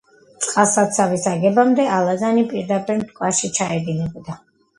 წყალსაცავის 0.43 1.27
აგებამდე 1.31 1.85
ალაზანი 1.99 2.47
პირდაპირ 2.55 2.99
მტკვარში 3.03 3.53
ჩაედინებოდა. 3.61 4.41